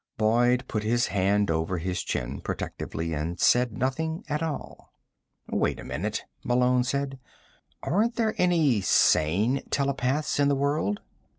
[0.17, 4.91] Boyd put his hand over his chin protectively, and said nothing at all.
[5.47, 7.19] "Wait a minute," Malone said.
[7.83, 11.01] "Aren't there any sane telepaths in the world?"